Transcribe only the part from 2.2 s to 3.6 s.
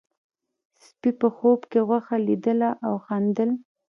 لیدله او خندل.